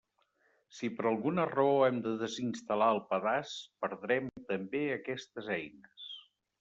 [0.75, 3.53] Si per alguna raó hem de desinstal·lar el pedaç,
[3.85, 6.09] perdrem també aquestes eines.